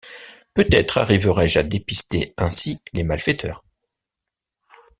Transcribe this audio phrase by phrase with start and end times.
[0.55, 3.63] Peut-être arriverai-je à dépister ainsi les malfaiteurs!...